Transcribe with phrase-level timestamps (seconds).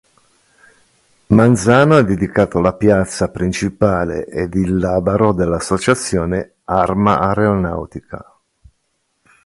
[1.27, 8.25] Manzano ha dedicato la piazza principale ed il labaro dell'Associazione Arma Aeronautica.